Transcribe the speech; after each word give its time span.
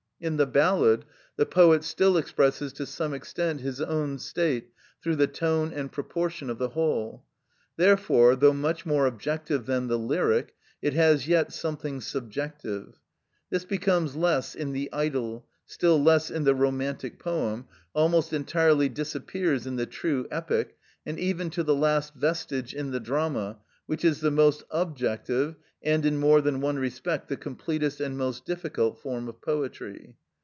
In 0.23 0.37
the 0.37 0.45
ballad 0.45 1.05
the 1.35 1.47
poet 1.47 1.83
still 1.83 2.15
expresses 2.15 2.73
to 2.73 2.85
some 2.85 3.11
extent 3.11 3.61
his 3.61 3.81
own 3.81 4.19
state 4.19 4.69
through 5.01 5.15
the 5.15 5.25
tone 5.25 5.73
and 5.73 5.91
proportion 5.91 6.47
of 6.51 6.59
the 6.59 6.69
whole; 6.69 7.25
therefore, 7.75 8.35
though 8.35 8.53
much 8.53 8.85
more 8.85 9.07
objective 9.07 9.65
than 9.65 9.87
the 9.87 9.97
lyric, 9.97 10.53
it 10.79 10.93
has 10.93 11.27
yet 11.27 11.51
something 11.51 12.01
subjective. 12.01 12.99
This 13.49 13.65
becomes 13.65 14.15
less 14.15 14.53
in 14.53 14.73
the 14.73 14.91
idyll, 14.93 15.47
still 15.65 15.99
less 15.99 16.29
in 16.29 16.43
the 16.43 16.53
romantic 16.53 17.17
poem, 17.17 17.65
almost 17.95 18.31
entirely 18.31 18.89
disappears 18.89 19.65
in 19.65 19.75
the 19.77 19.87
true 19.87 20.27
epic, 20.29 20.77
and 21.03 21.17
even 21.19 21.49
to 21.49 21.63
the 21.63 21.73
last 21.75 22.13
vestige 22.13 22.75
in 22.75 22.91
the 22.91 22.99
drama, 22.99 23.57
which 23.87 24.05
is 24.05 24.19
the 24.21 24.29
most 24.31 24.63
objective 24.69 25.55
and, 25.83 26.05
in 26.05 26.15
more 26.17 26.41
than 26.41 26.61
one 26.61 26.77
respect, 26.77 27.27
the 27.27 27.35
completest 27.35 27.99
and 27.99 28.15
most 28.15 28.45
difficult 28.45 29.01
form 29.01 29.27
of 29.27 29.41
poetry. 29.41 30.15